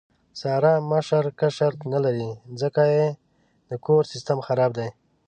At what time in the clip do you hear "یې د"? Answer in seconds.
2.95-3.71